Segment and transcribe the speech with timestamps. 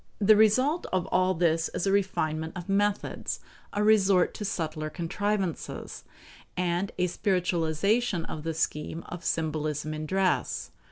[0.17, 3.39] The result of all this is a refinement of methods,
[3.71, 6.03] a resort to subtler contrivances,
[6.57, 10.71] and a spiritualization of the scheme of symbolism in dress.